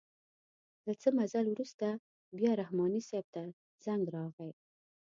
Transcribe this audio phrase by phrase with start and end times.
[0.85, 1.87] له څه مزل وروسته
[2.37, 3.43] بیا رحماني صیب ته
[3.85, 4.51] زنګ راغئ.